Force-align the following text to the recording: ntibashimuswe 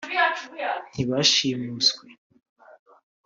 ntibashimuswe 0.91 2.05